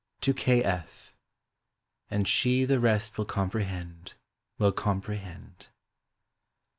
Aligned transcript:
[To 0.21 0.33
K. 0.33 0.63
F.]" 0.63 1.13
And 2.09 2.27
she 2.27 2.65
the 2.65 2.79
rest 2.79 3.19
will 3.19 3.25
comprehend, 3.25 4.15
will 4.57 4.71
comprehend." 4.71 5.67